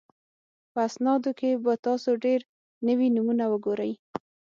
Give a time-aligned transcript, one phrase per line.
[0.71, 2.39] په اسنادو کې به تاسو ډېر
[2.87, 3.91] نوي نومونه وګورئ.